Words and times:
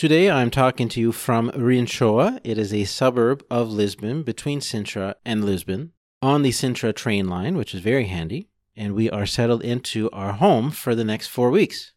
Today 0.00 0.30
I'm 0.30 0.50
talking 0.50 0.88
to 0.88 0.98
you 0.98 1.12
from 1.12 1.50
Rinchoa. 1.50 2.40
It 2.42 2.56
is 2.56 2.72
a 2.72 2.84
suburb 2.84 3.44
of 3.50 3.70
Lisbon 3.70 4.22
between 4.22 4.60
Sintra 4.60 5.16
and 5.26 5.44
Lisbon 5.44 5.92
on 6.22 6.40
the 6.40 6.52
Sintra 6.52 6.96
train 6.96 7.28
line, 7.28 7.54
which 7.54 7.74
is 7.74 7.82
very 7.82 8.06
handy. 8.06 8.48
And 8.74 8.94
we 8.94 9.10
are 9.10 9.26
settled 9.26 9.62
into 9.62 10.08
our 10.10 10.32
home 10.32 10.70
for 10.70 10.94
the 10.94 11.04
next 11.04 11.26
four 11.26 11.50
weeks. 11.50 11.92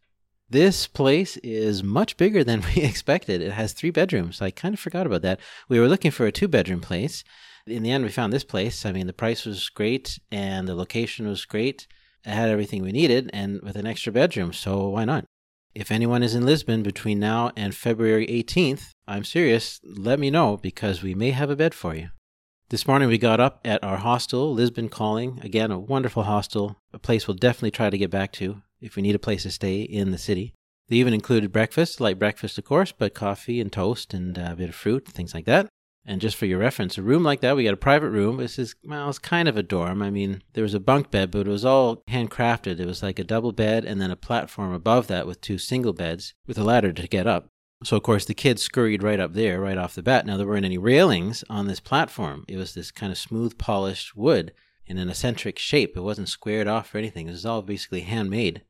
This 0.49 0.85
place 0.85 1.37
is 1.37 1.81
much 1.81 2.17
bigger 2.17 2.43
than 2.43 2.61
we 2.75 2.81
expected. 2.83 3.41
It 3.41 3.53
has 3.53 3.71
three 3.71 3.89
bedrooms. 3.89 4.41
I 4.41 4.51
kind 4.51 4.73
of 4.73 4.81
forgot 4.81 5.07
about 5.07 5.21
that. 5.21 5.39
We 5.69 5.79
were 5.79 5.87
looking 5.87 6.11
for 6.11 6.25
a 6.25 6.31
two 6.33 6.49
bedroom 6.49 6.81
place. 6.81 7.23
In 7.65 7.83
the 7.83 7.91
end, 7.91 8.03
we 8.03 8.11
found 8.11 8.33
this 8.33 8.43
place. 8.43 8.85
I 8.85 8.91
mean, 8.91 9.07
the 9.07 9.13
price 9.13 9.45
was 9.45 9.69
great 9.69 10.19
and 10.29 10.67
the 10.67 10.75
location 10.75 11.25
was 11.25 11.45
great. 11.45 11.87
It 12.25 12.31
had 12.31 12.49
everything 12.49 12.83
we 12.83 12.91
needed 12.91 13.29
and 13.31 13.61
with 13.61 13.77
an 13.77 13.87
extra 13.87 14.11
bedroom. 14.11 14.51
So 14.51 14.89
why 14.89 15.05
not? 15.05 15.23
If 15.75 15.91
anyone 15.91 16.21
is 16.21 16.35
in 16.35 16.45
Lisbon 16.45 16.83
between 16.83 17.19
now 17.19 17.51
and 17.55 17.73
February 17.73 18.27
18th, 18.27 18.91
I'm 19.07 19.23
serious, 19.23 19.79
let 19.83 20.19
me 20.19 20.29
know 20.29 20.55
because 20.55 21.01
we 21.01 21.15
may 21.15 21.31
have 21.31 21.49
a 21.49 21.55
bed 21.55 21.73
for 21.73 21.95
you. 21.95 22.09
This 22.69 22.87
morning 22.87 23.07
we 23.07 23.17
got 23.17 23.39
up 23.39 23.59
at 23.65 23.83
our 23.83 23.97
hostel, 23.97 24.53
Lisbon 24.53 24.87
Calling. 24.87 25.39
Again, 25.41 25.71
a 25.71 25.79
wonderful 25.79 26.23
hostel, 26.23 26.77
a 26.93 26.99
place 26.99 27.27
we'll 27.27 27.37
definitely 27.37 27.71
try 27.71 27.89
to 27.89 27.97
get 27.97 28.11
back 28.11 28.31
to 28.33 28.61
if 28.81 28.95
we 28.95 29.01
need 29.01 29.15
a 29.15 29.19
place 29.19 29.43
to 29.43 29.51
stay 29.51 29.81
in 29.81 30.11
the 30.11 30.19
city. 30.19 30.53
They 30.89 30.97
even 30.97 31.13
included 31.13 31.51
breakfast, 31.51 31.99
light 31.99 32.19
breakfast, 32.19 32.59
of 32.59 32.65
course, 32.65 32.91
but 32.91 33.15
coffee 33.15 33.59
and 33.59 33.71
toast 33.71 34.13
and 34.13 34.37
uh, 34.37 34.49
a 34.51 34.55
bit 34.55 34.69
of 34.69 34.75
fruit, 34.75 35.07
things 35.07 35.33
like 35.33 35.45
that. 35.45 35.69
And 36.05 36.19
just 36.19 36.35
for 36.35 36.45
your 36.45 36.59
reference, 36.59 36.97
a 36.97 37.01
room 37.01 37.23
like 37.23 37.39
that, 37.41 37.55
we 37.55 37.63
got 37.63 37.73
a 37.73 37.77
private 37.77 38.09
room. 38.09 38.37
This 38.37 38.59
is, 38.59 38.75
well, 38.83 39.07
it's 39.09 39.19
kind 39.19 39.47
of 39.47 39.55
a 39.55 39.63
dorm. 39.63 40.01
I 40.01 40.09
mean, 40.09 40.43
there 40.53 40.63
was 40.63 40.73
a 40.73 40.79
bunk 40.79 41.11
bed, 41.11 41.31
but 41.31 41.47
it 41.47 41.51
was 41.51 41.63
all 41.63 42.03
handcrafted. 42.09 42.79
It 42.79 42.85
was 42.85 43.01
like 43.01 43.19
a 43.19 43.23
double 43.23 43.53
bed 43.53 43.85
and 43.85 44.01
then 44.01 44.11
a 44.11 44.17
platform 44.17 44.73
above 44.73 45.07
that 45.07 45.25
with 45.25 45.39
two 45.39 45.57
single 45.57 45.93
beds 45.93 46.33
with 46.45 46.57
a 46.57 46.63
ladder 46.63 46.91
to 46.91 47.07
get 47.07 47.25
up. 47.25 47.47
So, 47.85 47.97
of 47.97 48.03
course, 48.03 48.25
the 48.25 48.33
kids 48.33 48.61
scurried 48.61 49.03
right 49.03 49.19
up 49.19 49.33
there, 49.33 49.59
right 49.59 49.77
off 49.77 49.95
the 49.95 50.03
bat. 50.03 50.25
Now, 50.25 50.37
there 50.37 50.47
weren't 50.47 50.65
any 50.65 50.77
railings 50.77 51.43
on 51.49 51.67
this 51.67 51.79
platform. 51.79 52.45
It 52.47 52.57
was 52.57 52.73
this 52.73 52.91
kind 52.91 53.11
of 53.11 53.17
smooth, 53.17 53.57
polished 53.57 54.15
wood 54.15 54.53
in 54.85 54.97
an 54.97 55.09
eccentric 55.09 55.57
shape. 55.59 55.95
It 55.95 56.01
wasn't 56.01 56.29
squared 56.29 56.67
off 56.67 56.93
or 56.93 56.97
anything. 56.97 57.27
It 57.27 57.31
was 57.31 57.45
all 57.45 57.61
basically 57.61 58.01
handmade 58.01 58.63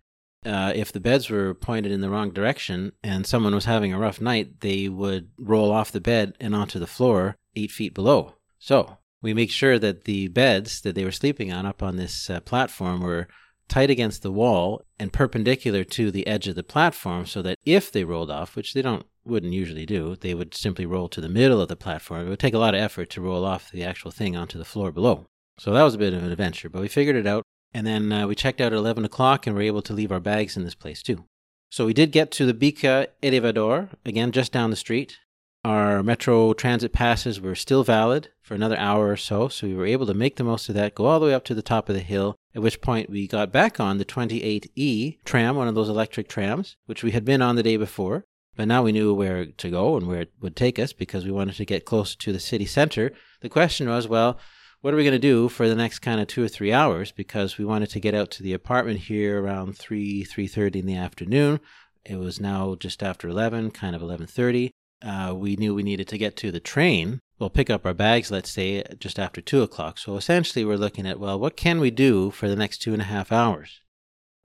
uh, 0.46 0.72
if 0.76 0.92
the 0.92 1.00
beds 1.00 1.30
were 1.30 1.54
pointed 1.54 1.92
in 1.92 2.02
the 2.02 2.10
wrong 2.10 2.32
direction 2.32 2.92
and 3.04 3.26
someone 3.26 3.56
was 3.56 3.66
having 3.66 3.94
a 3.94 4.00
rough 4.00 4.22
night, 4.22 4.62
they 4.62 4.90
would 4.90 5.30
roll 5.38 5.72
off 5.72 5.92
the 5.92 6.02
bed 6.02 6.36
and 6.40 6.56
onto 6.56 6.80
the 6.80 6.88
floor 6.88 7.38
eight 7.56 7.72
feet 7.72 7.94
below. 7.94 8.34
So 8.60 8.98
we 9.22 9.34
make 9.34 9.52
sure 9.52 9.80
that 9.80 10.04
the 10.04 10.28
beds 10.28 10.82
that 10.82 10.96
they 10.96 11.06
were 11.06 11.12
sleeping 11.12 11.52
on 11.52 11.66
up 11.66 11.82
on 11.82 11.96
this 11.96 12.30
uh, 12.30 12.40
platform 12.42 13.02
were 13.02 13.28
tight 13.68 13.90
against 13.90 14.22
the 14.22 14.32
wall 14.32 14.84
and 15.00 15.14
perpendicular 15.14 15.84
to 15.84 16.12
the 16.12 16.28
edge 16.28 16.48
of 16.48 16.56
the 16.56 16.64
platform 16.64 17.26
so 17.26 17.42
that 17.42 17.58
if 17.66 17.92
they 17.92 18.04
rolled 18.04 18.30
off, 18.30 18.56
which 18.56 18.74
they 18.74 18.82
don't 18.82 19.06
wouldn't 19.26 19.54
usually 19.54 19.86
do, 19.86 20.16
they 20.18 20.34
would 20.34 20.54
simply 20.54 20.86
roll 20.86 21.08
to 21.08 21.22
the 21.22 21.30
middle 21.30 21.62
of 21.62 21.70
the 21.70 21.76
platform. 21.76 22.28
It 22.28 22.30
would 22.30 22.40
take 22.40 22.54
a 22.54 22.60
lot 22.60 22.76
of 22.76 22.82
effort 22.82 23.10
to 23.12 23.22
roll 23.22 23.46
off 23.46 23.72
the 23.72 23.84
actual 23.84 24.12
thing 24.12 24.36
onto 24.36 24.58
the 24.58 24.66
floor 24.66 24.92
below. 24.92 25.26
So 25.60 25.72
that 25.74 25.84
was 25.84 25.96
a 25.96 26.00
bit 26.00 26.14
of 26.14 26.24
an 26.24 26.32
adventure, 26.32 26.70
but 26.70 26.82
we 26.82 26.88
figured 26.88 27.16
it 27.16 27.28
out. 27.28 27.44
And 27.74 27.88
then 27.88 28.12
uh, 28.12 28.28
we 28.28 28.36
checked 28.36 28.62
out 28.62 28.74
at 28.74 28.78
11 28.78 29.06
o'clock 29.06 29.48
and 29.48 29.56
were 29.56 29.62
able 29.62 29.82
to 29.82 29.94
leave 29.94 30.12
our 30.12 30.20
bags 30.20 30.56
in 30.56 30.64
this 30.64 30.76
place 30.76 31.02
too. 31.02 31.26
So 31.70 31.86
we 31.86 31.94
did 31.94 32.12
get 32.12 32.30
to 32.32 32.46
the 32.46 32.54
Bica 32.54 33.08
Elevador, 33.24 33.90
again, 34.06 34.32
just 34.32 34.52
down 34.52 34.70
the 34.70 34.76
street. 34.76 35.18
Our 35.66 36.04
metro 36.04 36.54
transit 36.54 36.92
passes 36.92 37.40
were 37.40 37.56
still 37.56 37.84
valid 37.84 38.30
for 38.42 38.54
another 38.54 38.78
hour 38.78 39.10
or 39.10 39.18
so, 39.18 39.48
so 39.48 39.66
we 39.66 39.74
were 39.74 39.86
able 39.86 40.06
to 40.08 40.14
make 40.14 40.36
the 40.36 40.44
most 40.44 40.68
of 40.68 40.76
that, 40.76 40.94
go 40.94 41.06
all 41.06 41.20
the 41.20 41.28
way 41.28 41.34
up 41.34 41.46
to 41.46 41.56
the 41.56 41.62
top 41.62 41.88
of 41.88 41.96
the 41.96 42.02
hill, 42.02 42.36
at 42.54 42.62
which 42.62 42.82
point 42.82 43.10
we 43.10 43.28
got 43.28 43.52
back 43.52 43.80
on 43.80 43.98
the 43.98 44.06
28E 44.06 45.24
tram, 45.24 45.56
one 45.56 45.70
of 45.70 45.74
those 45.74 45.88
electric 45.90 46.28
trams, 46.28 46.76
which 46.86 47.02
we 47.02 47.12
had 47.12 47.24
been 47.24 47.42
on 47.42 47.56
the 47.56 47.64
day 47.64 47.78
before. 47.78 48.26
But 48.56 48.68
now 48.68 48.84
we 48.84 48.92
knew 48.92 49.14
where 49.14 49.46
to 49.46 49.70
go 49.70 49.98
and 49.98 50.06
where 50.06 50.22
it 50.22 50.34
would 50.42 50.56
take 50.56 50.78
us 50.78 50.94
because 50.94 51.26
we 51.26 51.32
wanted 51.32 51.56
to 51.56 51.66
get 51.66 51.86
close 51.86 52.16
to 52.18 52.32
the 52.32 52.40
city 52.40 52.66
center. 52.66 53.12
The 53.42 53.50
question 53.50 53.90
was, 53.90 54.08
well, 54.08 54.38
what 54.84 54.94
are 54.94 54.98
we 54.98 55.04
going 55.04 55.14
to 55.14 55.18
do 55.18 55.48
for 55.48 55.70
the 55.70 55.76
next 55.76 56.00
kind 56.00 56.20
of 56.20 56.28
two 56.28 56.44
or 56.44 56.48
three 56.50 56.74
hours 56.74 57.14
because 57.14 57.58
we 57.58 57.64
wanted 57.64 57.90
to 57.90 58.02
get 58.02 58.14
out 58.14 58.30
to 58.30 58.44
the 58.44 58.52
apartment 58.52 59.00
here 59.00 59.42
around 59.42 59.78
3 59.78 60.26
3.30 60.26 60.76
in 60.76 60.86
the 60.86 60.98
afternoon 60.98 61.62
it 62.04 62.18
was 62.18 62.42
now 62.42 62.76
just 62.76 63.02
after 63.02 63.30
11 63.30 63.72
kind 63.72 63.96
of 63.96 64.02
11.30 64.02 64.72
uh, 65.02 65.34
we 65.34 65.56
knew 65.56 65.74
we 65.74 65.84
needed 65.84 66.06
to 66.10 66.18
get 66.18 66.36
to 66.36 66.52
the 66.52 66.60
train 66.60 67.22
we'll 67.40 67.50
pick 67.50 67.70
up 67.70 67.86
our 67.86 67.94
bags 67.94 68.30
let's 68.30 68.52
say 68.52 68.84
just 69.00 69.18
after 69.18 69.40
2 69.40 69.62
o'clock 69.62 69.98
so 69.98 70.18
essentially 70.18 70.66
we're 70.66 70.76
looking 70.76 71.08
at 71.08 71.18
well 71.18 71.40
what 71.40 71.56
can 71.56 71.80
we 71.80 71.90
do 71.90 72.30
for 72.30 72.50
the 72.50 72.56
next 72.56 72.80
two 72.80 72.92
and 72.92 73.02
a 73.02 73.06
half 73.06 73.32
hours 73.32 73.80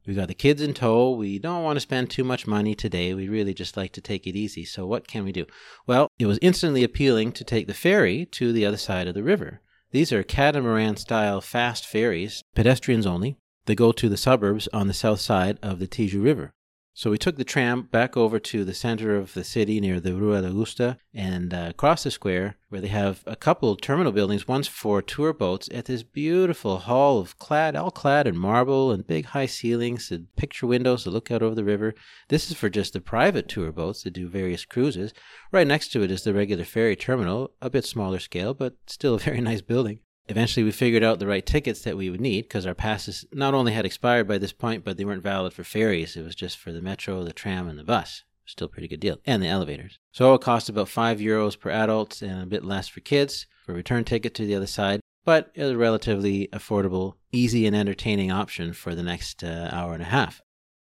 we 0.07 0.15
got 0.15 0.29
the 0.29 0.35
kids 0.35 0.62
in 0.62 0.73
tow. 0.73 1.11
We 1.11 1.39
don't 1.39 1.65
want 1.65 1.77
to 1.77 1.81
spend 1.81 2.09
too 2.09 2.25
much 2.25 2.47
money 2.47 2.75
today. 2.75 3.12
We 3.12 3.29
really 3.29 3.53
just 3.53 3.77
like 3.77 3.93
to 3.93 4.01
take 4.01 4.27
it 4.27 4.35
easy. 4.35 4.65
So, 4.65 4.87
what 4.87 5.07
can 5.07 5.23
we 5.23 5.33
do? 5.33 5.45
Well, 5.87 6.09
it 6.19 6.25
was 6.25 6.39
instantly 6.41 6.83
appealing 6.83 7.33
to 7.33 7.45
take 7.45 7.67
the 7.67 7.75
ferry 7.75 8.25
to 8.25 8.51
the 8.51 8.65
other 8.65 8.79
side 8.79 9.07
of 9.07 9.12
the 9.12 9.23
river. 9.23 9.61
These 9.91 10.12
are 10.12 10.22
catamaran 10.22 10.97
style 10.97 11.41
fast 11.41 11.87
ferries, 11.87 12.43
pedestrians 12.54 13.06
only. 13.06 13.38
They 13.65 13.75
go 13.75 13.91
to 13.93 14.09
the 14.10 14.19
suburbs 14.19 14.69
on 14.71 14.87
the 14.87 14.93
south 14.93 15.21
side 15.21 15.59
of 15.62 15.78
the 15.78 15.87
Tejo 15.87 16.22
River. 16.22 16.53
So 16.99 17.13
we 17.13 17.17
took 17.19 17.37
the 17.37 17.45
tram 17.45 17.83
back 17.83 18.17
over 18.17 18.41
to 18.41 18.65
the 18.65 18.75
center 18.75 19.15
of 19.15 19.35
the 19.35 19.45
city 19.45 19.79
near 19.79 20.01
the 20.01 20.17
Rua 20.17 20.43
da 20.43 20.49
Augusta 20.49 20.99
and 21.15 21.55
uh, 21.55 21.67
across 21.71 22.03
the 22.03 22.11
square 22.11 22.57
where 22.71 22.81
they 22.81 22.89
have 22.89 23.23
a 23.25 23.37
couple 23.37 23.77
terminal 23.77 24.11
buildings. 24.11 24.49
One's 24.49 24.67
for 24.67 25.01
tour 25.01 25.33
boats 25.33 25.69
at 25.73 25.85
this 25.85 26.03
beautiful 26.03 26.79
hall 26.79 27.21
of 27.21 27.39
clad, 27.39 27.77
all 27.77 27.93
clad 27.93 28.27
in 28.27 28.37
marble 28.37 28.91
and 28.91 29.07
big 29.07 29.27
high 29.27 29.47
ceilings 29.47 30.11
and 30.11 30.35
picture 30.35 30.67
windows 30.67 31.05
to 31.05 31.11
look 31.11 31.31
out 31.31 31.41
over 31.41 31.55
the 31.55 31.63
river. 31.63 31.95
This 32.31 32.51
is 32.51 32.57
for 32.57 32.69
just 32.69 32.95
the 32.95 33.01
private 33.01 33.47
tour 33.47 33.71
boats 33.71 34.03
that 34.03 34.15
do 34.15 34.29
various 34.29 34.65
cruises. 34.65 35.13
Right 35.53 35.69
next 35.69 35.93
to 35.93 36.03
it 36.03 36.11
is 36.11 36.25
the 36.25 36.35
regular 36.35 36.65
ferry 36.65 36.97
terminal, 36.97 37.53
a 37.63 37.71
bit 37.71 37.85
smaller 37.85 38.19
scale, 38.19 38.55
but 38.55 38.75
still 38.89 39.15
a 39.15 39.19
very 39.21 39.41
nice 39.51 39.61
building. 39.61 40.01
Eventually, 40.28 40.62
we 40.62 40.72
figured 40.72 41.03
out 41.03 41.19
the 41.19 41.27
right 41.27 41.44
tickets 41.44 41.83
that 41.83 41.97
we 41.97 42.11
would 42.11 42.21
need 42.21 42.43
because 42.43 42.66
our 42.66 42.75
passes 42.75 43.25
not 43.33 43.55
only 43.55 43.72
had 43.72 43.87
expired 43.87 44.28
by 44.28 44.37
this 44.37 44.53
point, 44.53 44.84
but 44.84 44.97
they 44.97 45.05
weren't 45.05 45.22
valid 45.22 45.55
for 45.55 45.65
ferries. 45.65 46.16
It 46.16 46.25
was 46.25 46.34
just 46.34 46.59
for 46.59 46.71
the 46.71 46.83
metro, 46.83 47.25
the 47.25 47.33
tram, 47.33 47.66
and 47.66 47.78
the 47.78 47.84
bus. 47.84 48.25
Still 48.44 48.69
pretty 48.69 48.88
good 48.88 49.00
deal. 49.00 49.19
And 49.27 49.43
the 49.43 49.47
elevators. 49.47 49.99
So 50.12 50.34
it 50.34 50.43
cost 50.43 50.69
about 50.69 50.88
5 50.88 51.19
euros 51.19 51.59
per 51.59 51.71
adult 51.71 52.22
and 52.22 52.43
a 52.43 52.47
bit 52.47 52.65
less 52.65 52.88
for 52.88 53.00
kids 53.00 53.47
for 53.65 53.72
a 53.72 53.75
return 53.75 54.05
ticket 54.05 54.34
to 54.34 54.47
the 54.47 54.55
other 54.55 54.67
side, 54.67 55.00
but 55.25 55.50
it 55.55 55.62
was 55.62 55.72
a 55.72 55.77
relatively 55.78 56.49
affordable, 56.53 57.15
easy, 57.33 57.67
and 57.67 57.77
entertaining 57.77 58.31
option 58.31 58.72
for 58.72 58.94
the 58.94 59.03
next 59.03 59.44
uh, 59.44 59.69
hour 59.72 59.93
and 59.93 60.03
a 60.03 60.06
half. 60.06 60.41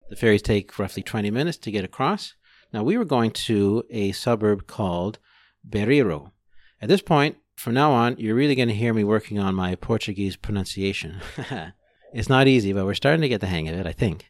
The 0.10 0.18
ferries 0.18 0.42
take 0.42 0.78
roughly 0.78 1.04
20 1.04 1.32
minutes 1.32 1.58
to 1.60 1.72
get 1.72 1.86
across. 1.86 2.36
Now, 2.74 2.84
we 2.84 2.98
were 2.98 3.06
going 3.06 3.32
to 3.32 3.84
a 3.90 4.12
suburb 4.12 4.68
called 4.68 5.20
Barreiro. 5.68 6.32
At 6.82 6.90
this 6.90 7.02
point, 7.02 7.38
from 7.64 7.74
now 7.74 7.94
on, 7.94 8.18
you're 8.18 8.36
really 8.36 8.56
going 8.56 8.68
to 8.68 8.76
hear 8.76 8.94
me 8.94 9.06
working 9.06 9.40
on 9.40 9.56
my 9.56 9.74
Portuguese 9.76 10.36
pronunciation. 10.36 11.22
it's 12.14 12.28
not 12.28 12.46
easy, 12.46 12.74
but 12.74 12.84
we're 12.84 12.94
starting 12.94 13.22
to 13.22 13.30
get 13.30 13.40
the 13.40 13.48
hang 13.48 13.70
of 13.70 13.80
it, 13.80 13.88
I 13.88 13.94
think. 13.94 14.30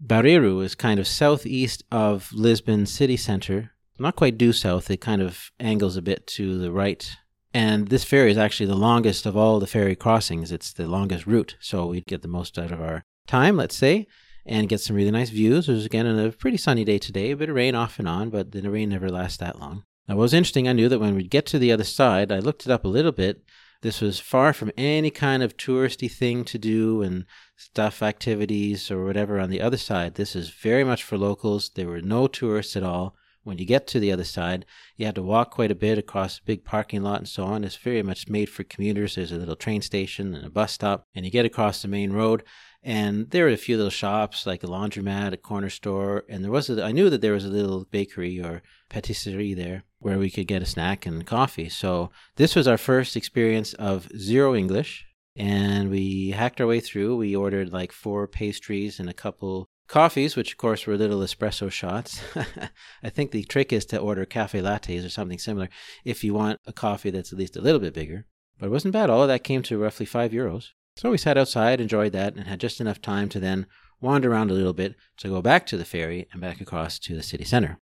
Barreiro 0.00 0.62
is 0.62 0.76
kind 0.76 1.00
of 1.00 1.08
southeast 1.08 1.82
of 1.90 2.32
Lisbon 2.32 2.86
city 2.86 3.16
center. 3.16 3.72
Not 3.98 4.14
quite 4.14 4.38
due 4.38 4.52
south, 4.52 4.88
it 4.88 5.00
kind 5.00 5.20
of 5.20 5.50
angles 5.58 5.96
a 5.96 6.02
bit 6.02 6.28
to 6.28 6.58
the 6.58 6.70
right. 6.70 7.10
And 7.52 7.88
this 7.88 8.04
ferry 8.04 8.30
is 8.30 8.38
actually 8.38 8.66
the 8.66 8.76
longest 8.76 9.26
of 9.26 9.36
all 9.36 9.58
the 9.58 9.66
ferry 9.66 9.96
crossings. 9.96 10.52
It's 10.52 10.72
the 10.72 10.86
longest 10.86 11.26
route, 11.26 11.56
so 11.58 11.86
we'd 11.86 12.06
get 12.06 12.22
the 12.22 12.28
most 12.28 12.56
out 12.56 12.70
of 12.70 12.80
our 12.80 13.02
time, 13.26 13.56
let's 13.56 13.74
say, 13.76 14.06
and 14.46 14.68
get 14.68 14.80
some 14.80 14.94
really 14.94 15.10
nice 15.10 15.30
views. 15.30 15.68
It 15.68 15.72
was 15.72 15.86
again 15.86 16.06
a 16.06 16.30
pretty 16.30 16.56
sunny 16.56 16.84
day 16.84 16.98
today, 16.98 17.32
a 17.32 17.36
bit 17.36 17.48
of 17.48 17.56
rain 17.56 17.74
off 17.74 17.98
and 17.98 18.06
on, 18.06 18.30
but 18.30 18.52
the 18.52 18.70
rain 18.70 18.90
never 18.90 19.08
lasts 19.08 19.38
that 19.38 19.58
long. 19.58 19.82
Now, 20.10 20.16
what 20.16 20.22
was 20.22 20.34
interesting, 20.34 20.66
I 20.66 20.72
knew 20.72 20.88
that 20.88 20.98
when 20.98 21.14
we'd 21.14 21.30
get 21.30 21.46
to 21.46 21.58
the 21.60 21.70
other 21.70 21.84
side, 21.84 22.32
I 22.32 22.40
looked 22.40 22.66
it 22.66 22.72
up 22.72 22.84
a 22.84 22.88
little 22.88 23.12
bit. 23.12 23.44
This 23.82 24.00
was 24.00 24.18
far 24.18 24.52
from 24.52 24.72
any 24.76 25.08
kind 25.08 25.40
of 25.40 25.56
touristy 25.56 26.10
thing 26.10 26.44
to 26.46 26.58
do 26.58 27.00
and 27.00 27.26
stuff 27.54 28.02
activities 28.02 28.90
or 28.90 29.04
whatever 29.04 29.38
on 29.38 29.50
the 29.50 29.60
other 29.60 29.76
side. 29.76 30.16
This 30.16 30.34
is 30.34 30.50
very 30.50 30.82
much 30.82 31.04
for 31.04 31.16
locals. 31.16 31.70
There 31.76 31.86
were 31.86 32.00
no 32.00 32.26
tourists 32.26 32.74
at 32.74 32.82
all. 32.82 33.14
When 33.44 33.58
you 33.58 33.64
get 33.64 33.86
to 33.86 34.00
the 34.00 34.10
other 34.10 34.24
side, 34.24 34.66
you 34.96 35.06
had 35.06 35.14
to 35.14 35.22
walk 35.22 35.52
quite 35.52 35.70
a 35.70 35.76
bit 35.76 35.96
across 35.96 36.38
a 36.38 36.44
big 36.44 36.64
parking 36.64 37.04
lot 37.04 37.20
and 37.20 37.28
so 37.28 37.44
on. 37.44 37.62
It's 37.62 37.76
very 37.76 38.02
much 38.02 38.28
made 38.28 38.50
for 38.50 38.64
commuters. 38.64 39.14
There's 39.14 39.30
a 39.30 39.36
little 39.36 39.54
train 39.54 39.80
station 39.80 40.34
and 40.34 40.44
a 40.44 40.50
bus 40.50 40.72
stop, 40.72 41.06
and 41.14 41.24
you 41.24 41.30
get 41.30 41.46
across 41.46 41.82
the 41.82 41.88
main 41.88 42.12
road. 42.12 42.42
And 42.82 43.30
there 43.30 43.44
were 43.44 43.50
a 43.50 43.56
few 43.56 43.76
little 43.76 43.90
shops 43.90 44.44
like 44.44 44.64
a 44.64 44.66
laundromat, 44.66 45.34
a 45.34 45.36
corner 45.36 45.70
store, 45.70 46.24
and 46.28 46.42
there 46.42 46.50
was 46.50 46.68
a, 46.68 46.82
I 46.82 46.90
knew 46.90 47.10
that 47.10 47.20
there 47.20 47.34
was 47.34 47.44
a 47.44 47.48
little 47.48 47.84
bakery 47.84 48.40
or 48.40 48.62
patisserie 48.88 49.54
there 49.54 49.84
where 50.00 50.18
we 50.18 50.30
could 50.30 50.46
get 50.46 50.62
a 50.62 50.66
snack 50.66 51.06
and 51.06 51.26
coffee. 51.26 51.68
So 51.68 52.10
this 52.36 52.56
was 52.56 52.66
our 52.66 52.78
first 52.78 53.16
experience 53.16 53.74
of 53.74 54.08
zero 54.16 54.54
English, 54.54 55.06
and 55.36 55.90
we 55.90 56.30
hacked 56.30 56.60
our 56.60 56.66
way 56.66 56.80
through. 56.80 57.16
We 57.16 57.36
ordered 57.36 57.72
like 57.72 57.92
four 57.92 58.26
pastries 58.26 58.98
and 58.98 59.08
a 59.08 59.14
couple 59.14 59.68
coffees, 59.88 60.36
which 60.36 60.52
of 60.52 60.58
course 60.58 60.86
were 60.86 60.96
little 60.96 61.20
espresso 61.20 61.70
shots. 61.70 62.20
I 63.02 63.10
think 63.10 63.30
the 63.30 63.44
trick 63.44 63.72
is 63.72 63.84
to 63.86 63.98
order 63.98 64.24
cafe 64.24 64.60
lattes 64.60 65.04
or 65.04 65.10
something 65.10 65.38
similar 65.38 65.68
if 66.04 66.24
you 66.24 66.32
want 66.32 66.58
a 66.66 66.72
coffee 66.72 67.10
that's 67.10 67.32
at 67.32 67.38
least 67.38 67.56
a 67.56 67.60
little 67.60 67.80
bit 67.80 67.94
bigger. 67.94 68.26
But 68.58 68.66
it 68.66 68.70
wasn't 68.70 68.92
bad. 68.92 69.10
All 69.10 69.22
of 69.22 69.28
that 69.28 69.44
came 69.44 69.62
to 69.64 69.78
roughly 69.78 70.06
five 70.06 70.32
euros. 70.32 70.68
So 70.96 71.10
we 71.10 71.18
sat 71.18 71.38
outside, 71.38 71.80
enjoyed 71.80 72.12
that, 72.12 72.34
and 72.34 72.46
had 72.46 72.60
just 72.60 72.80
enough 72.80 73.00
time 73.00 73.28
to 73.30 73.40
then 73.40 73.66
wander 74.00 74.32
around 74.32 74.50
a 74.50 74.54
little 74.54 74.72
bit 74.72 74.96
to 75.18 75.28
go 75.28 75.42
back 75.42 75.66
to 75.66 75.76
the 75.76 75.84
ferry 75.84 76.26
and 76.32 76.40
back 76.40 76.60
across 76.60 76.98
to 77.00 77.14
the 77.14 77.22
city 77.22 77.44
center. 77.44 77.78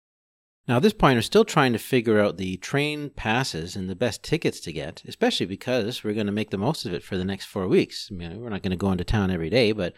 Now, 0.68 0.78
at 0.78 0.82
this 0.82 0.94
point, 0.94 1.16
I'm 1.16 1.22
still 1.22 1.46
trying 1.46 1.72
to 1.74 1.80
figure 1.80 2.20
out 2.20 2.36
the 2.36 2.58
train 2.58 3.10
passes 3.10 3.78
and 3.78 3.90
the 3.90 3.96
best 3.96 4.22
tickets 4.22 4.60
to 4.62 4.74
get, 4.74 5.02
especially 5.08 5.46
because 5.46 6.04
we're 6.04 6.14
going 6.14 6.26
to 6.26 6.34
make 6.34 6.50
the 6.50 6.58
most 6.58 6.86
of 6.86 6.94
it 6.94 7.04
for 7.04 7.18
the 7.18 7.24
next 7.24 7.46
four 7.46 7.70
weeks. 7.70 8.10
I 8.12 8.16
mean, 8.16 8.42
we're 8.42 8.50
not 8.50 8.64
going 8.64 8.72
to 8.72 8.78
go 8.78 8.92
into 8.92 9.06
town 9.06 9.32
every 9.32 9.50
day, 9.50 9.72
but 9.72 9.94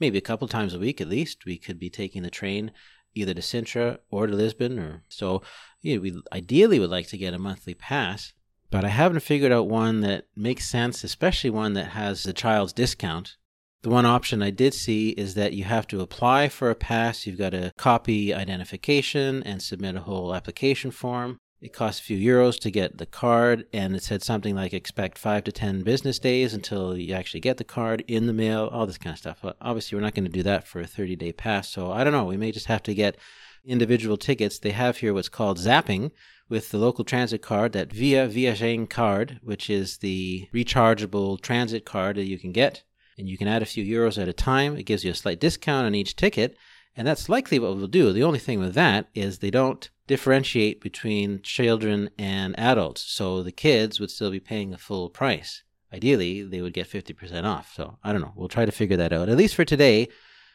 maybe 0.00 0.16
a 0.16 0.22
couple 0.22 0.48
times 0.48 0.72
a 0.72 0.78
week 0.78 1.02
at 1.02 1.08
least, 1.08 1.44
we 1.44 1.58
could 1.58 1.78
be 1.78 1.90
taking 1.90 2.22
the 2.22 2.30
train 2.30 2.72
either 3.14 3.34
to 3.34 3.42
Sintra 3.42 3.98
or 4.10 4.26
to 4.26 4.34
Lisbon. 4.34 4.78
Or 4.78 5.02
so, 5.08 5.42
you 5.82 5.96
know, 5.96 6.00
we 6.00 6.22
ideally 6.32 6.78
would 6.78 6.90
like 6.90 7.08
to 7.08 7.18
get 7.18 7.34
a 7.34 7.38
monthly 7.38 7.74
pass, 7.74 8.32
but 8.70 8.86
I 8.86 8.88
haven't 8.88 9.20
figured 9.20 9.52
out 9.52 9.68
one 9.68 10.00
that 10.00 10.28
makes 10.34 10.66
sense, 10.66 11.04
especially 11.04 11.50
one 11.50 11.74
that 11.74 11.88
has 11.88 12.22
the 12.22 12.32
child's 12.32 12.72
discount. 12.72 13.36
The 13.82 13.90
one 13.90 14.06
option 14.06 14.42
I 14.42 14.50
did 14.50 14.74
see 14.74 15.10
is 15.10 15.34
that 15.34 15.52
you 15.52 15.64
have 15.64 15.86
to 15.88 16.00
apply 16.00 16.48
for 16.48 16.70
a 16.70 16.74
pass. 16.74 17.26
You've 17.26 17.38
got 17.38 17.50
to 17.50 17.72
copy 17.76 18.34
identification 18.34 19.42
and 19.44 19.62
submit 19.62 19.96
a 19.96 20.00
whole 20.00 20.34
application 20.34 20.90
form. 20.90 21.38
It 21.60 21.72
costs 21.72 22.00
a 22.00 22.04
few 22.04 22.18
euros 22.18 22.58
to 22.60 22.70
get 22.70 22.98
the 22.98 23.06
card, 23.06 23.64
and 23.72 23.96
it 23.96 24.02
said 24.02 24.22
something 24.22 24.54
like 24.54 24.74
expect 24.74 25.16
five 25.18 25.44
to 25.44 25.52
10 25.52 25.82
business 25.82 26.18
days 26.18 26.52
until 26.52 26.96
you 26.96 27.14
actually 27.14 27.40
get 27.40 27.56
the 27.56 27.64
card 27.64 28.04
in 28.06 28.26
the 28.26 28.34
mail, 28.34 28.68
all 28.70 28.86
this 28.86 28.98
kind 28.98 29.14
of 29.14 29.18
stuff. 29.18 29.38
But 29.40 29.56
obviously, 29.60 29.96
we're 29.96 30.02
not 30.02 30.14
going 30.14 30.26
to 30.26 30.30
do 30.30 30.42
that 30.42 30.66
for 30.66 30.80
a 30.80 30.86
30 30.86 31.16
day 31.16 31.32
pass. 31.32 31.70
So 31.70 31.90
I 31.90 32.04
don't 32.04 32.12
know. 32.12 32.24
We 32.24 32.36
may 32.36 32.52
just 32.52 32.66
have 32.66 32.82
to 32.84 32.94
get 32.94 33.16
individual 33.64 34.16
tickets. 34.16 34.58
They 34.58 34.70
have 34.70 34.98
here 34.98 35.14
what's 35.14 35.28
called 35.28 35.58
zapping 35.58 36.10
with 36.48 36.70
the 36.70 36.78
local 36.78 37.04
transit 37.04 37.42
card, 37.42 37.72
that 37.72 37.92
Viva 37.92 38.28
Viagem 38.28 38.88
card, 38.88 39.40
which 39.42 39.70
is 39.70 39.98
the 39.98 40.48
rechargeable 40.54 41.40
transit 41.40 41.84
card 41.84 42.16
that 42.16 42.26
you 42.26 42.38
can 42.38 42.52
get. 42.52 42.84
And 43.18 43.28
you 43.28 43.38
can 43.38 43.48
add 43.48 43.62
a 43.62 43.66
few 43.66 43.84
euros 43.84 44.20
at 44.20 44.28
a 44.28 44.32
time. 44.32 44.76
It 44.76 44.84
gives 44.84 45.04
you 45.04 45.10
a 45.10 45.14
slight 45.14 45.40
discount 45.40 45.86
on 45.86 45.94
each 45.94 46.16
ticket. 46.16 46.56
And 46.96 47.06
that's 47.06 47.28
likely 47.28 47.58
what 47.58 47.76
we'll 47.76 47.86
do. 47.86 48.12
The 48.12 48.22
only 48.22 48.38
thing 48.38 48.58
with 48.58 48.74
that 48.74 49.08
is 49.14 49.38
they 49.38 49.50
don't 49.50 49.88
differentiate 50.06 50.80
between 50.80 51.42
children 51.42 52.10
and 52.18 52.58
adults. 52.58 53.02
So 53.02 53.42
the 53.42 53.52
kids 53.52 54.00
would 54.00 54.10
still 54.10 54.30
be 54.30 54.40
paying 54.40 54.70
the 54.70 54.78
full 54.78 55.10
price. 55.10 55.62
Ideally, 55.92 56.42
they 56.42 56.62
would 56.62 56.72
get 56.72 56.90
50% 56.90 57.44
off. 57.44 57.72
So 57.74 57.98
I 58.02 58.12
don't 58.12 58.22
know. 58.22 58.32
We'll 58.34 58.48
try 58.48 58.64
to 58.64 58.72
figure 58.72 58.96
that 58.96 59.12
out. 59.12 59.28
At 59.28 59.36
least 59.36 59.54
for 59.54 59.64
today, 59.64 60.08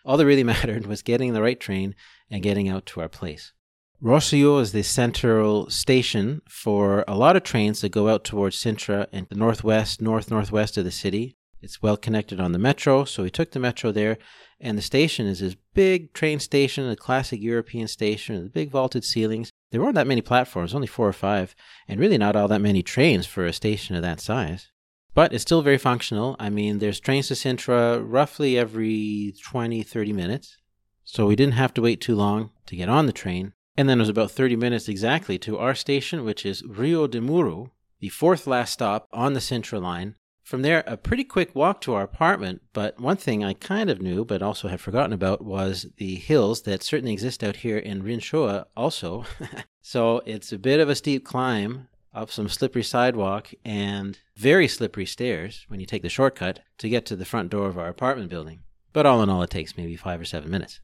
all 0.03 0.17
that 0.17 0.25
really 0.25 0.43
mattered 0.55 0.87
was 0.87 1.01
getting 1.01 1.33
the 1.33 1.41
right 1.41 1.59
train 1.59 1.95
and 2.29 2.43
getting 2.43 2.69
out 2.69 2.85
to 2.87 3.01
our 3.01 3.09
place. 3.09 3.53
Rossio 4.01 4.59
is 4.59 4.71
the 4.71 4.81
central 4.81 5.69
station 5.69 6.41
for 6.49 7.05
a 7.07 7.15
lot 7.15 7.35
of 7.35 7.43
trains 7.43 7.81
that 7.81 7.89
go 7.89 8.09
out 8.09 8.23
towards 8.23 8.57
Sintra 8.57 9.05
and 9.11 9.27
the 9.29 9.35
northwest, 9.35 10.01
north 10.01 10.31
northwest 10.31 10.75
of 10.75 10.85
the 10.85 10.91
city. 10.91 11.37
It's 11.61 11.81
well 11.81 11.97
connected 11.97 12.39
on 12.39 12.51
the 12.51 12.59
metro, 12.59 13.05
so 13.05 13.23
we 13.23 13.29
took 13.29 13.51
the 13.51 13.59
metro 13.59 13.91
there, 13.91 14.17
and 14.59 14.77
the 14.77 14.81
station 14.81 15.27
is 15.27 15.39
this 15.39 15.55
big 15.73 16.13
train 16.13 16.39
station, 16.39 16.89
a 16.89 16.95
classic 16.95 17.41
European 17.41 17.87
station 17.87 18.41
with 18.41 18.53
big 18.53 18.71
vaulted 18.71 19.03
ceilings. 19.03 19.51
There 19.71 19.81
weren't 19.81 19.95
that 19.95 20.07
many 20.07 20.21
platforms, 20.21 20.73
only 20.73 20.87
four 20.87 21.07
or 21.07 21.13
five, 21.13 21.55
and 21.87 21.99
really 21.99 22.17
not 22.17 22.35
all 22.35 22.47
that 22.47 22.61
many 22.61 22.81
trains 22.81 23.25
for 23.25 23.45
a 23.45 23.53
station 23.53 23.95
of 23.95 24.01
that 24.01 24.19
size. 24.19 24.69
But 25.13 25.33
it's 25.33 25.43
still 25.43 25.61
very 25.61 25.77
functional. 25.77 26.35
I 26.39 26.49
mean, 26.49 26.79
there's 26.79 26.99
trains 26.99 27.27
to 27.27 27.33
Sintra 27.33 28.01
roughly 28.03 28.57
every 28.57 29.33
20, 29.43 29.83
30 29.83 30.13
minutes. 30.13 30.57
So 31.03 31.27
we 31.27 31.35
didn't 31.35 31.53
have 31.55 31.73
to 31.75 31.81
wait 31.81 31.99
too 31.99 32.15
long 32.15 32.51
to 32.67 32.75
get 32.75 32.89
on 32.89 33.05
the 33.05 33.13
train. 33.13 33.53
And 33.75 33.89
then 33.89 33.99
it 33.99 34.03
was 34.03 34.09
about 34.09 34.31
30 34.31 34.55
minutes 34.55 34.87
exactly 34.87 35.37
to 35.39 35.57
our 35.57 35.75
station, 35.75 36.23
which 36.23 36.45
is 36.45 36.63
Rio 36.63 37.07
de 37.07 37.21
Mouro, 37.21 37.71
the 37.99 38.09
fourth 38.09 38.47
last 38.47 38.73
stop 38.73 39.07
on 39.11 39.33
the 39.33 39.39
Sintra 39.39 39.81
line, 39.81 40.15
from 40.51 40.61
there, 40.63 40.83
a 40.85 40.97
pretty 40.97 41.23
quick 41.23 41.55
walk 41.55 41.79
to 41.79 41.93
our 41.93 42.03
apartment, 42.03 42.61
but 42.73 42.99
one 42.99 43.15
thing 43.15 43.41
I 43.41 43.53
kind 43.53 43.89
of 43.89 44.01
knew 44.01 44.25
but 44.25 44.41
also 44.41 44.67
had 44.67 44.81
forgotten 44.81 45.13
about 45.13 45.41
was 45.41 45.87
the 45.95 46.15
hills 46.15 46.63
that 46.63 46.83
certainly 46.83 47.13
exist 47.13 47.41
out 47.41 47.55
here 47.55 47.77
in 47.77 48.03
Rinchoa 48.03 48.65
also. 48.75 49.23
so 49.81 50.21
it's 50.25 50.51
a 50.51 50.59
bit 50.59 50.81
of 50.81 50.89
a 50.89 50.95
steep 50.95 51.23
climb 51.23 51.87
up 52.13 52.29
some 52.29 52.49
slippery 52.49 52.83
sidewalk 52.83 53.53
and 53.63 54.19
very 54.35 54.67
slippery 54.67 55.05
stairs 55.05 55.63
when 55.69 55.79
you 55.79 55.85
take 55.85 56.01
the 56.01 56.09
shortcut 56.09 56.59
to 56.79 56.89
get 56.89 57.05
to 57.05 57.15
the 57.15 57.23
front 57.23 57.49
door 57.49 57.67
of 57.67 57.77
our 57.77 57.87
apartment 57.87 58.29
building. 58.29 58.59
But 58.91 59.05
all 59.05 59.23
in 59.23 59.29
all, 59.29 59.43
it 59.43 59.49
takes 59.49 59.77
maybe 59.77 59.95
five 59.95 60.19
or 60.19 60.25
seven 60.25 60.51
minutes. 60.51 60.81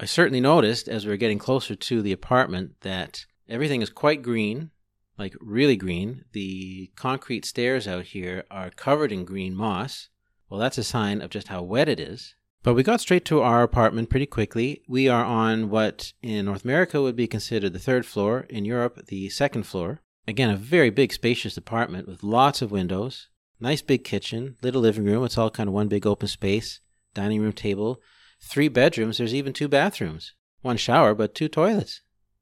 I 0.00 0.06
certainly 0.06 0.40
noticed 0.40 0.88
as 0.88 1.04
we 1.04 1.10
were 1.10 1.18
getting 1.18 1.38
closer 1.38 1.74
to 1.74 2.00
the 2.00 2.12
apartment 2.12 2.80
that 2.80 3.26
everything 3.46 3.82
is 3.82 3.90
quite 3.90 4.22
green 4.22 4.70
like 5.18 5.34
really 5.40 5.76
green. 5.76 6.24
The 6.32 6.90
concrete 6.96 7.44
stairs 7.44 7.88
out 7.88 8.06
here 8.06 8.44
are 8.50 8.70
covered 8.70 9.12
in 9.12 9.24
green 9.24 9.54
moss. 9.54 10.08
Well, 10.48 10.60
that's 10.60 10.78
a 10.78 10.84
sign 10.84 11.20
of 11.20 11.30
just 11.30 11.48
how 11.48 11.62
wet 11.62 11.88
it 11.88 11.98
is. 11.98 12.34
But 12.62 12.74
we 12.74 12.82
got 12.82 13.00
straight 13.00 13.24
to 13.26 13.42
our 13.42 13.62
apartment 13.62 14.10
pretty 14.10 14.26
quickly. 14.26 14.82
We 14.88 15.08
are 15.08 15.24
on 15.24 15.70
what 15.70 16.12
in 16.20 16.46
North 16.46 16.64
America 16.64 17.00
would 17.00 17.14
be 17.14 17.28
considered 17.28 17.72
the 17.72 17.78
third 17.78 18.04
floor, 18.04 18.46
in 18.48 18.64
Europe, 18.64 19.06
the 19.06 19.28
second 19.28 19.64
floor. 19.64 20.00
Again, 20.26 20.50
a 20.50 20.56
very 20.56 20.90
big, 20.90 21.12
spacious 21.12 21.56
apartment 21.56 22.08
with 22.08 22.24
lots 22.24 22.62
of 22.62 22.72
windows, 22.72 23.28
nice 23.60 23.82
big 23.82 24.02
kitchen, 24.02 24.56
little 24.62 24.80
living 24.80 25.04
room. 25.04 25.24
It's 25.24 25.38
all 25.38 25.50
kind 25.50 25.68
of 25.68 25.74
one 25.74 25.86
big 25.86 26.06
open 26.06 26.26
space, 26.26 26.80
dining 27.14 27.40
room 27.40 27.52
table, 27.52 28.00
three 28.40 28.68
bedrooms. 28.68 29.18
There's 29.18 29.34
even 29.34 29.52
two 29.52 29.68
bathrooms, 29.68 30.34
one 30.62 30.76
shower, 30.76 31.14
but 31.14 31.36
two 31.36 31.48
toilets. 31.48 32.00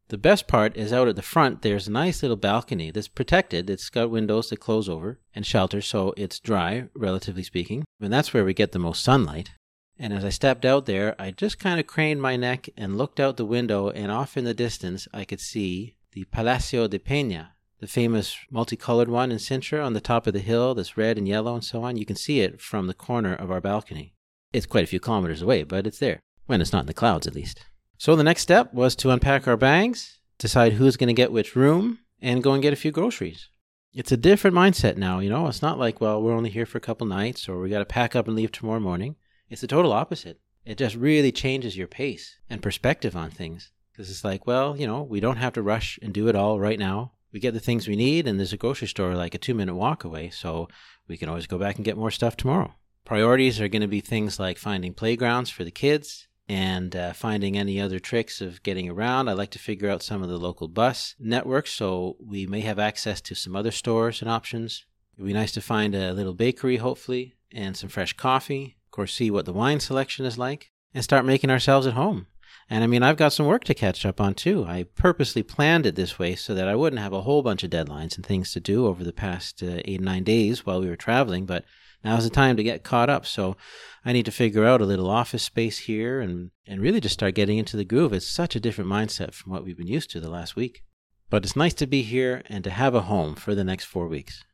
The 0.08 0.18
best 0.18 0.46
part 0.46 0.76
is 0.76 0.92
out 0.92 1.08
at 1.08 1.16
the 1.16 1.22
front, 1.22 1.62
there's 1.62 1.88
a 1.88 1.92
nice 1.92 2.22
little 2.22 2.36
balcony 2.36 2.90
that's 2.90 3.08
protected. 3.08 3.70
It's 3.70 3.88
got 3.88 4.10
windows 4.10 4.50
that 4.50 4.60
close 4.60 4.88
over 4.88 5.18
and 5.34 5.46
shelter, 5.46 5.80
so 5.80 6.12
it's 6.16 6.38
dry, 6.38 6.88
relatively 6.94 7.42
speaking. 7.42 7.84
And 8.00 8.12
that's 8.12 8.34
where 8.34 8.44
we 8.44 8.52
get 8.52 8.72
the 8.72 8.78
most 8.78 9.02
sunlight. 9.02 9.52
And 9.98 10.12
as 10.12 10.24
I 10.24 10.28
stepped 10.28 10.64
out 10.64 10.86
there, 10.86 11.14
I 11.18 11.30
just 11.30 11.58
kind 11.58 11.80
of 11.80 11.86
craned 11.86 12.20
my 12.20 12.36
neck 12.36 12.68
and 12.76 12.98
looked 12.98 13.18
out 13.18 13.38
the 13.38 13.46
window, 13.46 13.88
and 13.90 14.12
off 14.12 14.36
in 14.36 14.44
the 14.44 14.52
distance, 14.52 15.08
I 15.14 15.24
could 15.24 15.40
see 15.40 15.96
the 16.12 16.24
Palacio 16.24 16.86
de 16.86 16.98
Peña, 16.98 17.48
the 17.80 17.86
famous 17.86 18.36
multicolored 18.50 19.08
one 19.08 19.32
in 19.32 19.38
Sintra 19.38 19.84
on 19.84 19.94
the 19.94 20.00
top 20.00 20.26
of 20.26 20.32
the 20.32 20.40
hill 20.40 20.74
that's 20.74 20.96
red 20.96 21.16
and 21.16 21.26
yellow 21.26 21.54
and 21.54 21.64
so 21.64 21.82
on. 21.82 21.96
You 21.96 22.04
can 22.04 22.16
see 22.16 22.40
it 22.40 22.60
from 22.60 22.88
the 22.88 22.94
corner 22.94 23.34
of 23.34 23.50
our 23.50 23.60
balcony. 23.60 24.12
It's 24.52 24.66
quite 24.66 24.84
a 24.84 24.88
few 24.88 25.00
kilometers 25.00 25.42
away, 25.42 25.62
but 25.62 25.86
it's 25.86 25.98
there. 25.98 26.20
When 26.46 26.60
it's 26.60 26.72
not 26.72 26.80
in 26.80 26.86
the 26.86 26.94
clouds, 26.94 27.26
at 27.26 27.34
least. 27.34 27.64
So 27.98 28.16
the 28.16 28.24
next 28.24 28.42
step 28.42 28.74
was 28.74 28.96
to 28.96 29.10
unpack 29.10 29.46
our 29.46 29.56
bags, 29.56 30.18
decide 30.38 30.74
who's 30.74 30.96
going 30.96 31.08
to 31.08 31.14
get 31.14 31.32
which 31.32 31.56
room, 31.56 32.00
and 32.20 32.42
go 32.42 32.52
and 32.52 32.62
get 32.62 32.72
a 32.72 32.76
few 32.76 32.90
groceries. 32.90 33.48
It's 33.92 34.12
a 34.12 34.16
different 34.16 34.56
mindset 34.56 34.96
now, 34.96 35.20
you 35.20 35.30
know. 35.30 35.46
It's 35.46 35.62
not 35.62 35.78
like, 35.78 36.00
well, 36.00 36.20
we're 36.20 36.34
only 36.34 36.50
here 36.50 36.66
for 36.66 36.78
a 36.78 36.82
couple 36.82 37.06
nights 37.06 37.48
or 37.48 37.60
we 37.60 37.70
got 37.70 37.78
to 37.78 37.84
pack 37.84 38.16
up 38.16 38.26
and 38.26 38.34
leave 38.34 38.50
tomorrow 38.50 38.80
morning. 38.80 39.16
It's 39.48 39.60
the 39.60 39.66
total 39.68 39.92
opposite. 39.92 40.40
It 40.64 40.78
just 40.78 40.96
really 40.96 41.30
changes 41.30 41.76
your 41.76 41.86
pace 41.86 42.38
and 42.50 42.62
perspective 42.62 43.14
on 43.14 43.30
things. 43.30 43.70
Because 43.92 44.10
it's 44.10 44.24
like, 44.24 44.46
well, 44.46 44.76
you 44.76 44.88
know, 44.88 45.02
we 45.02 45.20
don't 45.20 45.36
have 45.36 45.52
to 45.52 45.62
rush 45.62 45.98
and 46.02 46.12
do 46.12 46.26
it 46.26 46.34
all 46.34 46.58
right 46.58 46.78
now. 46.78 47.12
We 47.32 47.38
get 47.38 47.54
the 47.54 47.60
things 47.60 47.86
we 47.86 47.94
need, 47.96 48.26
and 48.26 48.38
there's 48.38 48.52
a 48.52 48.56
grocery 48.56 48.88
store 48.88 49.14
like 49.14 49.34
a 49.34 49.38
two 49.38 49.54
minute 49.54 49.74
walk 49.74 50.04
away, 50.04 50.30
so 50.30 50.68
we 51.06 51.16
can 51.16 51.28
always 51.28 51.46
go 51.46 51.58
back 51.58 51.76
and 51.76 51.84
get 51.84 51.96
more 51.96 52.10
stuff 52.10 52.36
tomorrow. 52.36 52.74
Priorities 53.04 53.60
are 53.60 53.68
going 53.68 53.82
to 53.82 53.88
be 53.88 54.00
things 54.00 54.40
like 54.40 54.58
finding 54.58 54.94
playgrounds 54.94 55.50
for 55.50 55.62
the 55.62 55.70
kids, 55.70 56.26
and 56.48 56.94
uh, 56.94 57.12
finding 57.12 57.56
any 57.56 57.80
other 57.80 57.98
tricks 57.98 58.40
of 58.40 58.62
getting 58.62 58.88
around. 58.88 59.28
I 59.28 59.32
like 59.32 59.50
to 59.52 59.58
figure 59.58 59.88
out 59.88 60.02
some 60.02 60.22
of 60.22 60.28
the 60.28 60.38
local 60.38 60.68
bus 60.68 61.14
networks, 61.18 61.72
so 61.72 62.16
we 62.20 62.46
may 62.46 62.60
have 62.60 62.78
access 62.78 63.20
to 63.22 63.34
some 63.34 63.56
other 63.56 63.70
stores 63.70 64.20
and 64.20 64.30
options. 64.30 64.84
It'd 65.16 65.26
be 65.26 65.32
nice 65.32 65.52
to 65.52 65.60
find 65.60 65.94
a 65.94 66.12
little 66.12 66.34
bakery, 66.34 66.76
hopefully, 66.76 67.34
and 67.52 67.76
some 67.76 67.88
fresh 67.88 68.12
coffee. 68.14 68.76
Of 68.86 68.90
course, 68.90 69.14
see 69.14 69.30
what 69.30 69.46
the 69.46 69.52
wine 69.52 69.80
selection 69.80 70.26
is 70.26 70.36
like, 70.36 70.70
and 70.92 71.02
start 71.02 71.24
making 71.24 71.50
ourselves 71.50 71.86
at 71.86 71.94
home. 71.94 72.26
And 72.70 72.82
I 72.82 72.86
mean, 72.86 73.02
I've 73.02 73.16
got 73.16 73.32
some 73.32 73.46
work 73.46 73.64
to 73.64 73.74
catch 73.74 74.06
up 74.06 74.20
on 74.20 74.34
too. 74.34 74.64
I 74.64 74.84
purposely 74.94 75.42
planned 75.42 75.86
it 75.86 75.96
this 75.96 76.18
way 76.18 76.34
so 76.34 76.54
that 76.54 76.68
I 76.68 76.74
wouldn't 76.74 77.02
have 77.02 77.12
a 77.12 77.22
whole 77.22 77.42
bunch 77.42 77.62
of 77.62 77.70
deadlines 77.70 78.16
and 78.16 78.24
things 78.24 78.52
to 78.52 78.60
do 78.60 78.86
over 78.86 79.04
the 79.04 79.12
past 79.12 79.62
uh, 79.62 79.80
eight, 79.84 80.00
nine 80.00 80.24
days 80.24 80.64
while 80.64 80.80
we 80.80 80.88
were 80.88 80.96
traveling, 80.96 81.44
but 81.46 81.64
now's 82.04 82.24
the 82.24 82.30
time 82.30 82.56
to 82.56 82.62
get 82.62 82.84
caught 82.84 83.10
up. 83.10 83.26
So 83.26 83.56
I 84.04 84.12
need 84.12 84.26
to 84.26 84.32
figure 84.32 84.64
out 84.64 84.80
a 84.80 84.86
little 84.86 85.08
office 85.08 85.42
space 85.42 85.78
here 85.78 86.20
and, 86.20 86.50
and 86.66 86.80
really 86.80 87.00
just 87.00 87.14
start 87.14 87.34
getting 87.34 87.58
into 87.58 87.76
the 87.76 87.84
groove. 87.84 88.12
It's 88.12 88.26
such 88.26 88.54
a 88.54 88.60
different 88.60 88.90
mindset 88.90 89.32
from 89.34 89.52
what 89.52 89.64
we've 89.64 89.78
been 89.78 89.86
used 89.86 90.10
to 90.10 90.20
the 90.20 90.30
last 90.30 90.56
week. 90.56 90.82
But 91.30 91.44
it's 91.44 91.56
nice 91.56 91.74
to 91.74 91.86
be 91.86 92.02
here 92.02 92.42
and 92.46 92.62
to 92.64 92.70
have 92.70 92.94
a 92.94 93.02
home 93.02 93.34
for 93.34 93.54
the 93.54 93.64
next 93.64 93.84
four 93.84 94.06
weeks. 94.08 94.44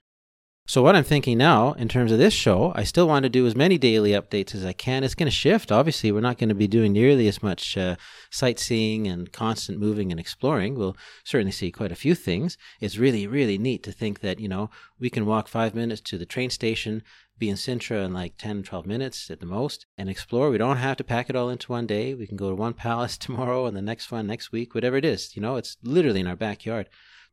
So, 0.67 0.83
what 0.83 0.95
I'm 0.95 1.03
thinking 1.03 1.37
now 1.37 1.73
in 1.73 1.89
terms 1.89 2.13
of 2.13 2.19
this 2.19 2.33
show, 2.33 2.73
I 2.77 2.85
still 2.85 3.09
want 3.09 3.25
to 3.25 3.29
do 3.29 3.45
as 3.45 3.57
many 3.57 3.77
daily 3.77 4.13
updates 4.13 4.55
as 4.55 4.65
I 4.65 4.73
can. 4.73 5.03
It's 5.03 5.17
going 5.17 5.27
to 5.27 5.31
shift. 5.33 5.73
Obviously, 5.73 6.13
we're 6.13 6.21
not 6.21 6.39
going 6.39 6.49
to 6.49 6.55
be 6.55 6.69
doing 6.69 6.93
nearly 6.93 7.27
as 7.27 7.43
much 7.43 7.77
uh, 7.77 7.97
sightseeing 8.31 9.09
and 9.09 9.33
constant 9.33 9.81
moving 9.81 10.13
and 10.13 10.21
exploring. 10.21 10.77
We'll 10.77 10.97
certainly 11.25 11.51
see 11.51 11.73
quite 11.73 11.91
a 11.91 11.97
few 11.97 12.15
things. 12.15 12.57
It's 12.81 12.99
really, 12.99 13.27
really 13.27 13.59
neat 13.59 13.83
to 13.83 13.91
think 13.91 14.21
that, 14.21 14.39
you 14.39 14.49
know, 14.49 14.71
we 15.01 15.11
can 15.11 15.27
walk 15.27 15.49
five 15.49 15.75
minutes 15.75 16.03
to 16.03 16.19
the 16.19 16.25
train 16.25 16.51
station, 16.51 17.03
be 17.37 17.49
in 17.49 17.57
Sintra 17.57 18.05
in 18.05 18.13
like 18.13 18.37
10, 18.37 18.63
12 18.63 18.87
minutes 18.87 19.29
at 19.29 19.41
the 19.41 19.47
most 19.47 19.87
and 19.99 20.09
explore. 20.09 20.51
We 20.51 20.59
don't 20.59 20.77
have 20.77 20.99
to 20.99 21.05
pack 21.05 21.29
it 21.29 21.35
all 21.35 21.49
into 21.49 21.73
one 21.73 21.89
day. 21.89 22.15
We 22.15 22.29
can 22.29 22.37
go 22.37 22.51
to 22.51 22.55
one 22.55 22.75
palace 22.75 23.19
tomorrow 23.19 23.67
and 23.67 23.77
the 23.77 23.83
next 23.83 24.13
one 24.13 24.29
next 24.29 24.53
week, 24.53 24.77
whatever 24.77 24.97
it 24.97 25.05
is. 25.05 25.35
You 25.35 25.43
know, 25.43 25.57
it's 25.57 25.79
literally 25.83 26.21
in 26.21 26.29
our 26.29 26.37
backyard. 26.37 26.89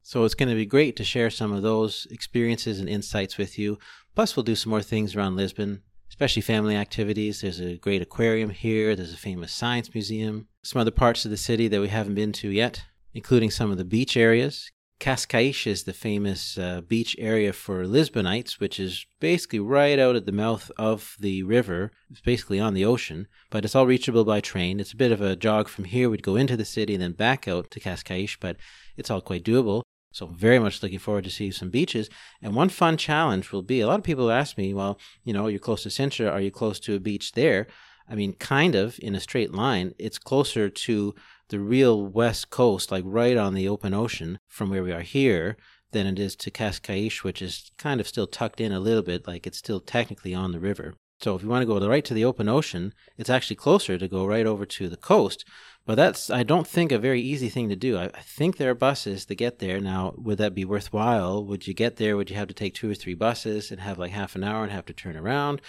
So 0.07 0.23
it's 0.23 0.35
going 0.35 0.49
to 0.49 0.55
be 0.55 0.65
great 0.65 0.95
to 0.95 1.03
share 1.03 1.29
some 1.29 1.51
of 1.51 1.63
those 1.63 2.07
experiences 2.09 2.79
and 2.79 2.87
insights 2.87 3.37
with 3.37 3.59
you. 3.59 3.77
Plus, 4.15 4.35
we'll 4.35 4.43
do 4.43 4.55
some 4.55 4.69
more 4.69 4.81
things 4.81 5.15
around 5.15 5.35
Lisbon, 5.35 5.81
especially 6.09 6.41
family 6.41 6.77
activities. 6.77 7.41
There's 7.41 7.59
a 7.59 7.77
great 7.77 8.01
aquarium 8.01 8.51
here, 8.51 8.95
there's 8.95 9.13
a 9.13 9.17
famous 9.17 9.51
science 9.51 9.93
museum, 9.93 10.47
some 10.63 10.79
other 10.79 10.91
parts 10.91 11.25
of 11.25 11.31
the 11.31 11.35
city 11.37 11.67
that 11.67 11.81
we 11.81 11.89
haven't 11.89 12.15
been 12.15 12.31
to 12.33 12.49
yet 12.49 12.85
including 13.17 13.49
some 13.49 13.71
of 13.71 13.77
the 13.77 13.83
beach 13.83 14.15
areas. 14.15 14.71
Cascais 14.99 15.65
is 15.65 15.83
the 15.83 15.93
famous 15.93 16.57
uh, 16.57 16.81
beach 16.81 17.15
area 17.19 17.51
for 17.51 17.85
Lisbonites, 17.85 18.59
which 18.59 18.79
is 18.79 19.07
basically 19.19 19.59
right 19.59 19.97
out 19.97 20.15
at 20.15 20.27
the 20.27 20.31
mouth 20.31 20.71
of 20.77 21.15
the 21.19 21.41
river. 21.41 21.91
It's 22.11 22.21
basically 22.21 22.59
on 22.59 22.75
the 22.75 22.85
ocean, 22.85 23.27
but 23.49 23.65
it's 23.65 23.75
all 23.75 23.87
reachable 23.87 24.23
by 24.23 24.39
train. 24.39 24.79
It's 24.79 24.93
a 24.93 24.97
bit 24.97 25.11
of 25.11 25.21
a 25.21 25.35
jog 25.35 25.67
from 25.67 25.85
here. 25.85 26.09
We'd 26.09 26.21
go 26.23 26.35
into 26.35 26.55
the 26.55 26.65
city 26.65 26.93
and 26.93 27.01
then 27.01 27.13
back 27.13 27.47
out 27.47 27.71
to 27.71 27.79
Cascais, 27.79 28.37
but 28.39 28.57
it's 28.95 29.09
all 29.09 29.21
quite 29.21 29.43
doable. 29.43 29.81
So 30.17 30.25
very 30.25 30.57
much 30.57 30.81
looking 30.81 30.97
forward 30.97 31.25
to 31.25 31.29
see 31.29 31.51
some 31.51 31.69
beaches. 31.69 32.09
And 32.41 32.55
one 32.55 32.69
fun 32.69 32.97
challenge 32.97 33.51
will 33.51 33.61
be 33.61 33.81
a 33.81 33.87
lot 33.87 33.99
of 33.99 34.03
people 34.03 34.31
ask 34.31 34.57
me, 34.57 34.73
well, 34.73 34.97
you 35.23 35.31
know, 35.31 35.45
you're 35.45 35.59
close 35.59 35.83
to 35.83 35.89
Sintra, 35.89 36.31
are 36.31 36.41
you 36.41 36.49
close 36.49 36.79
to 36.81 36.95
a 36.95 36.99
beach 36.99 37.33
there? 37.33 37.67
I 38.09 38.15
mean, 38.15 38.33
kind 38.33 38.73
of 38.73 38.97
in 38.99 39.13
a 39.13 39.19
straight 39.19 39.53
line. 39.53 39.93
It's 39.99 40.17
closer 40.17 40.69
to 40.69 41.13
the 41.49 41.59
real 41.59 42.03
west 42.03 42.49
coast, 42.49 42.91
like 42.91 43.03
right 43.05 43.37
on 43.37 43.53
the 43.53 43.69
open 43.69 43.93
ocean 43.93 44.39
from 44.47 44.71
where 44.71 44.83
we 44.83 44.91
are 44.91 45.01
here, 45.01 45.55
than 45.91 46.07
it 46.07 46.17
is 46.17 46.35
to 46.37 46.51
Cascais, 46.51 47.23
which 47.23 47.41
is 47.41 47.71
kind 47.77 48.01
of 48.01 48.07
still 48.07 48.27
tucked 48.27 48.59
in 48.59 48.71
a 48.71 48.79
little 48.79 49.03
bit, 49.03 49.27
like 49.27 49.45
it's 49.45 49.59
still 49.59 49.79
technically 49.79 50.33
on 50.33 50.51
the 50.51 50.59
river. 50.59 50.95
So 51.19 51.35
if 51.35 51.41
you 51.41 51.49
want 51.49 51.61
to 51.61 51.67
go 51.67 51.87
right 51.87 52.05
to 52.05 52.13
the 52.13 52.25
open 52.25 52.49
ocean, 52.49 52.93
it's 53.17 53.29
actually 53.29 53.55
closer 53.55 53.97
to 53.97 54.07
go 54.07 54.25
right 54.25 54.45
over 54.45 54.65
to 54.65 54.89
the 54.89 54.97
coast. 54.97 55.45
But 55.87 55.95
that's, 55.95 56.29
I 56.29 56.43
don't 56.43 56.67
think, 56.67 56.91
a 56.91 56.99
very 56.99 57.21
easy 57.21 57.47
thing 57.47 57.69
to 57.69 57.75
do. 57.77 57.97
I, 57.97 58.07
I, 58.07 58.21
think 58.21 58.57
there 58.57 58.71
are 58.71 58.75
buses 58.75 59.23
to 59.25 59.35
get 59.35 59.59
there. 59.59 59.79
Now, 59.79 60.13
would 60.17 60.37
that 60.37 60.53
be 60.53 60.65
worthwhile? 60.65 61.45
Would 61.45 61.65
you 61.65 61.73
get 61.73 61.95
there? 61.95 62.17
Would 62.17 62.29
you 62.29 62.35
have 62.35 62.49
to 62.49 62.53
take 62.53 62.73
two 62.73 62.91
or 62.91 62.93
three 62.93 63.13
buses 63.13 63.71
and 63.71 63.79
have 63.79 63.97
like 63.97 64.11
half 64.11 64.35
an 64.35 64.43
hour 64.43 64.63
and 64.63 64.71
have 64.73 64.85
to 64.87 64.93
turn 64.93 65.15
around? 65.15 65.61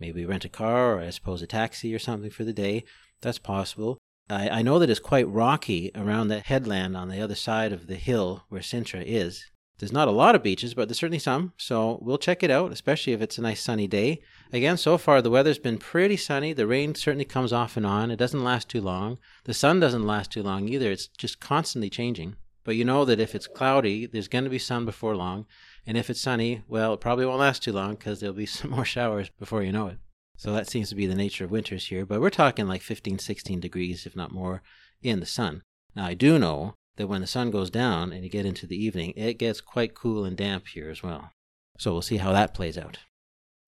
Maybe 0.00 0.24
rent 0.24 0.46
a 0.46 0.48
car 0.48 0.94
or 0.94 1.00
I 1.00 1.10
suppose 1.10 1.42
a 1.42 1.46
taxi 1.46 1.94
or 1.94 1.98
something 1.98 2.30
for 2.30 2.44
the 2.44 2.54
day. 2.54 2.84
That's 3.20 3.38
possible. 3.38 3.98
I, 4.30 4.48
I 4.48 4.62
know 4.62 4.78
that 4.78 4.88
it's 4.88 5.00
quite 5.00 5.28
rocky 5.28 5.90
around 5.94 6.28
that 6.28 6.46
headland 6.46 6.96
on 6.96 7.10
the 7.10 7.20
other 7.20 7.34
side 7.34 7.70
of 7.70 7.88
the 7.88 7.96
hill 7.96 8.44
where 8.48 8.62
Sintra 8.62 9.04
is. 9.04 9.44
There's 9.80 9.92
not 9.92 10.08
a 10.08 10.12
lot 10.12 10.34
of 10.34 10.42
beaches, 10.42 10.72
but 10.72 10.88
there's 10.88 10.98
certainly 10.98 11.18
some. 11.18 11.52
So 11.58 11.98
we'll 12.00 12.16
check 12.16 12.42
it 12.42 12.50
out, 12.50 12.72
especially 12.72 13.12
if 13.12 13.20
it's 13.20 13.36
a 13.36 13.42
nice 13.42 13.62
sunny 13.62 13.86
day. 13.86 14.22
Again, 14.50 14.78
so 14.78 14.96
far 14.96 15.20
the 15.20 15.30
weather's 15.30 15.58
been 15.58 15.76
pretty 15.76 16.16
sunny. 16.16 16.54
The 16.54 16.66
rain 16.66 16.94
certainly 16.94 17.26
comes 17.26 17.52
off 17.52 17.76
and 17.76 17.84
on. 17.84 18.10
It 18.10 18.16
doesn't 18.16 18.42
last 18.42 18.70
too 18.70 18.80
long. 18.80 19.18
The 19.44 19.52
sun 19.52 19.78
doesn't 19.78 20.06
last 20.06 20.32
too 20.32 20.42
long 20.42 20.68
either. 20.68 20.90
It's 20.90 21.06
just 21.06 21.38
constantly 21.38 21.90
changing. 21.90 22.36
But 22.64 22.76
you 22.76 22.84
know 22.84 23.04
that 23.04 23.20
if 23.20 23.34
it's 23.34 23.46
cloudy, 23.46 24.06
there's 24.06 24.28
going 24.28 24.44
to 24.44 24.50
be 24.50 24.58
sun 24.58 24.86
before 24.86 25.14
long. 25.16 25.46
And 25.86 25.98
if 25.98 26.08
it's 26.08 26.20
sunny, 26.20 26.62
well, 26.66 26.94
it 26.94 27.00
probably 27.00 27.26
won't 27.26 27.40
last 27.40 27.62
too 27.62 27.72
long 27.72 27.94
because 27.94 28.20
there'll 28.20 28.34
be 28.34 28.46
some 28.58 28.70
more 28.70 28.86
showers 28.86 29.30
before 29.38 29.62
you 29.62 29.72
know 29.72 29.88
it. 29.88 29.98
So 30.36 30.52
that 30.52 30.68
seems 30.68 30.88
to 30.90 30.94
be 30.94 31.06
the 31.06 31.14
nature 31.14 31.44
of 31.44 31.50
winters 31.50 31.86
here. 31.86 32.06
But 32.06 32.20
we're 32.20 32.30
talking 32.30 32.66
like 32.68 32.82
15, 32.82 33.18
16 33.18 33.60
degrees, 33.60 34.06
if 34.06 34.16
not 34.16 34.32
more, 34.32 34.62
in 35.02 35.20
the 35.20 35.26
sun. 35.26 35.62
Now, 35.94 36.06
I 36.06 36.14
do 36.14 36.38
know 36.38 36.74
that 36.96 37.08
when 37.08 37.20
the 37.20 37.26
sun 37.26 37.50
goes 37.50 37.70
down 37.70 38.12
and 38.12 38.24
you 38.24 38.30
get 38.30 38.46
into 38.46 38.66
the 38.66 38.82
evening, 38.82 39.12
it 39.16 39.34
gets 39.34 39.60
quite 39.60 39.94
cool 39.94 40.24
and 40.24 40.36
damp 40.36 40.68
here 40.68 40.90
as 40.90 41.02
well. 41.02 41.32
So 41.78 41.92
we'll 41.92 42.02
see 42.02 42.16
how 42.16 42.32
that 42.32 42.54
plays 42.54 42.78
out. 42.78 42.98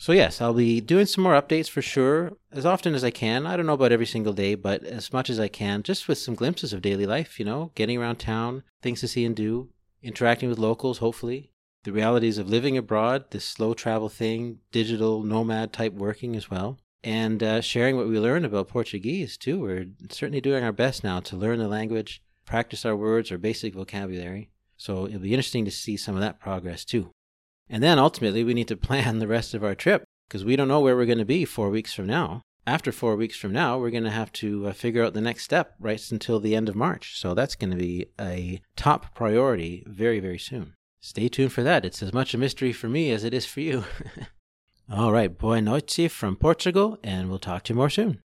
So, 0.01 0.13
yes, 0.13 0.41
I'll 0.41 0.55
be 0.55 0.81
doing 0.81 1.05
some 1.05 1.23
more 1.25 1.35
updates 1.35 1.69
for 1.69 1.83
sure, 1.83 2.33
as 2.51 2.65
often 2.65 2.95
as 2.95 3.05
I 3.05 3.11
can. 3.11 3.47
I 3.47 3.55
don't 3.55 3.67
know 3.67 3.75
about 3.75 3.93
every 3.93 4.07
single 4.07 4.33
day, 4.33 4.55
but 4.55 4.83
as 4.83 5.13
much 5.13 5.29
as 5.29 5.39
I 5.39 5.49
can, 5.49 5.83
just 5.83 6.09
with 6.09 6.17
some 6.17 6.35
glimpses 6.35 6.73
of 6.73 6.81
daily 6.81 7.05
life, 7.05 7.39
you 7.39 7.45
know, 7.45 7.71
getting 7.75 7.99
around 7.99 8.17
town, 8.17 8.63
things 8.81 9.01
to 9.01 9.09
see 9.09 9.27
and 9.27 9.37
do, 9.37 9.69
interacting 10.03 10.49
with 10.49 10.59
locals, 10.59 10.99
hopefully, 10.99 11.53
the 11.85 11.93
realities 11.93 12.39
of 12.39 12.49
living 12.49 12.79
abroad, 12.79 13.27
this 13.31 13.45
slow 13.45 13.75
travel 13.75 14.09
thing, 14.09 14.61
digital 14.73 15.23
nomad 15.23 15.71
type 15.71 15.93
working 15.93 16.35
as 16.35 16.51
well, 16.51 16.79
and 17.05 17.43
uh, 17.43 17.61
sharing 17.61 17.99
what 17.99 18.09
we 18.09 18.19
learned 18.19 18.47
about 18.47 18.69
Portuguese 18.69 19.37
too. 19.37 19.61
We're 19.61 19.85
certainly 20.09 20.41
doing 20.41 20.65
our 20.65 20.73
best 20.73 21.05
now 21.05 21.21
to 21.21 21.37
learn 21.37 21.59
the 21.59 21.69
language 21.69 22.23
practice 22.47 22.87
our 22.87 22.97
words, 22.97 23.31
our 23.31 23.37
basic 23.37 23.75
vocabulary. 23.75 24.49
So 24.79 25.07
it'll 25.07 25.21
be 25.21 25.35
interesting 25.35 25.67
to 25.67 25.71
see 25.71 25.99
some 25.99 26.15
of 26.15 26.23
that 26.23 26.41
progress 26.41 26.87
too. 26.87 27.11
And 27.71 27.83
then 27.83 27.99
ultimately, 27.99 28.45
we 28.45 28.53
need 28.53 28.69
to 28.69 28.77
plan 28.89 29.19
the 29.19 29.29
rest 29.29 29.55
of 29.55 29.65
our 29.65 29.75
trip 29.75 30.05
because 30.29 30.45
we 30.45 30.57
don't 30.57 30.69
know 30.69 30.81
where 30.81 30.97
we're 30.97 31.07
going 31.07 31.19
to 31.19 31.25
be 31.25 31.45
four 31.45 31.71
weeks 31.71 31.95
from 31.95 32.07
now. 32.07 32.43
After 32.67 32.93
four 32.93 33.17
weeks 33.17 33.37
from 33.37 33.53
now, 33.53 33.79
we're 33.79 33.91
going 33.91 34.05
to 34.05 34.11
have 34.11 34.33
to 34.35 34.69
uh, 34.69 34.73
figure 34.73 35.03
out 35.03 35.15
the 35.15 35.21
next 35.21 35.45
step 35.45 35.75
right 35.81 36.01
until 36.11 36.39
the 36.39 36.55
end 36.55 36.69
of 36.69 36.77
March. 36.77 37.19
So 37.19 37.33
that's 37.33 37.55
going 37.55 37.71
to 37.71 37.77
be 37.77 38.07
a 38.21 38.61
top 38.77 39.15
priority 39.15 39.83
very, 39.87 40.21
very 40.21 40.39
soon. 40.39 40.75
Stay 41.01 41.29
tuned 41.29 41.53
for 41.53 41.63
that. 41.63 41.85
It's 41.85 42.03
as 42.03 42.13
much 42.13 42.35
a 42.35 42.39
mystery 42.39 42.73
for 42.73 42.89
me 42.89 43.11
as 43.11 43.25
it 43.25 43.33
is 43.33 43.47
for 43.47 43.61
you. 43.61 43.85
All 44.93 45.13
right, 45.13 45.37
boa 45.37 45.63
noite 45.63 46.11
from 46.11 46.37
Portugal, 46.37 46.99
and 47.03 47.31
we'll 47.31 47.39
talk 47.39 47.63
to 47.65 47.73
you 47.73 47.77
more 47.77 47.91
soon. 47.91 48.21